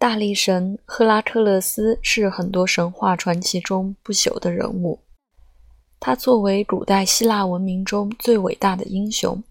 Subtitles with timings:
[0.00, 4.98] 大力神赫拉克勒斯是很多神话传奇中不朽的人物。
[6.00, 9.44] 他作为古代希腊文明中最伟大的英雄，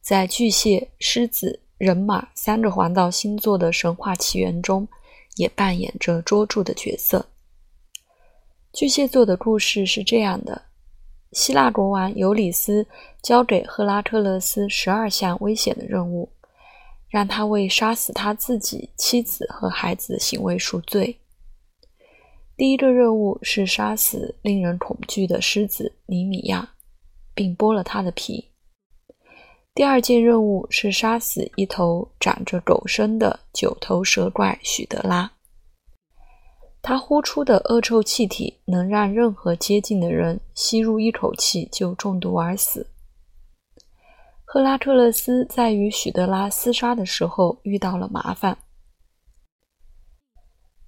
[0.00, 4.88] 在巨蟹、狮子、人马三个环道星座的神话起源中，
[5.36, 7.26] 也扮演着捉住的角色。
[8.72, 10.62] 巨蟹座的故事是这样的：
[11.32, 12.86] 希腊国王尤里斯
[13.20, 16.30] 交给赫拉克勒斯十二项危险的任务。
[17.14, 21.16] 让他为杀死他自己妻子和孩子的行为赎罪。
[22.56, 26.74] 第一个任务是杀死令人恐惧的狮子尼米亚，
[27.32, 28.50] 并剥了他的皮。
[29.76, 35.30] 第二件任务是杀死一头长着狗身的九头蛇怪许德拉。
[36.82, 42.88] 他呼出的恶臭气体能让任何接近的人吸入一口气就中毒而死。
[44.54, 48.56] 赫拉克勒斯在与许德拉厮杀的时候遇到了麻烦。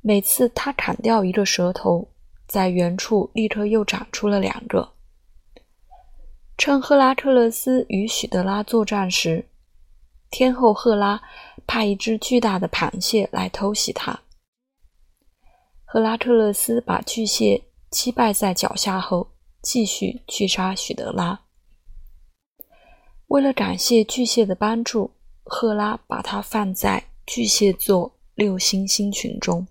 [0.01, 2.09] 每次他砍掉一个舌头，
[2.46, 4.93] 在原处立刻又长出了两个。
[6.57, 9.49] 趁赫拉克勒斯与许德拉作战时，
[10.30, 11.21] 天后赫拉
[11.66, 14.21] 派一只巨大的螃蟹来偷袭他。
[15.85, 21.46] 赫拉克勒斯把巨蟹击败在脚下后，继续去杀许德拉。
[23.29, 25.10] 为了感谢巨蟹的帮助，
[25.43, 29.66] 赫拉把它放在巨蟹座六星星群中。